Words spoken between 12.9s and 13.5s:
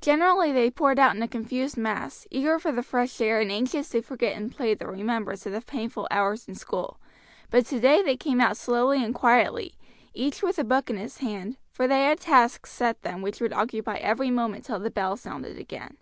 them which